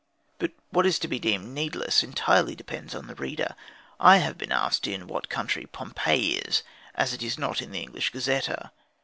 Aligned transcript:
But 0.39 0.53
what 0.71 0.87
is 0.87 0.97
to 0.97 1.07
be 1.07 1.19
deemed 1.19 1.49
needless 1.49 2.01
entirely 2.01 2.55
depends 2.55 2.95
on 2.95 3.05
the 3.05 3.13
reader: 3.13 3.55
I 3.99 4.17
have 4.17 4.35
been 4.35 4.51
asked 4.51 4.87
in 4.87 5.05
what 5.05 5.29
country 5.29 5.67
Pompei 5.71 6.43
is, 6.43 6.63
as 6.95 7.13
it 7.13 7.21
is 7.21 7.37
not 7.37 7.61
in 7.61 7.69
the 7.69 7.81
English 7.81 8.09
Gazetteer. 8.09 8.71